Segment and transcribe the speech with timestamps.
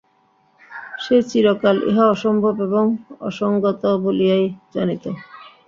[0.99, 2.85] সে চিরকাল ইহা অসম্ভব এবং
[3.21, 5.03] অসংগত বলিয়াই জানিত।